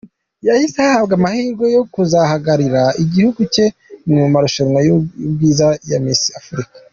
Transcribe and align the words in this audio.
Yahise 0.47 0.77
ahabwa 0.87 1.13
amahirwe 1.19 1.65
yo 1.75 1.83
kuzahagararira 1.93 2.83
igihugu 3.03 3.39
cye 3.53 3.65
mu 4.13 4.23
marushanwa 4.33 4.79
y’ubwiza 4.87 5.67
ya 5.91 5.99
Miss 6.05 6.21
Africa. 6.41 6.75